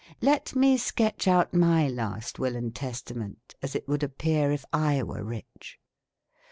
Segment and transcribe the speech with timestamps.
[0.19, 5.03] Let me sketch out my last Will and Testament, as it would appear if I
[5.03, 5.77] were rich.